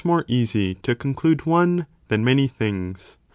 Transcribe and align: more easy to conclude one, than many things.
more 0.03 0.25
easy 0.27 0.73
to 0.73 0.95
conclude 0.95 1.45
one, 1.45 1.85
than 2.07 2.23
many 2.25 2.47
things. 2.47 3.19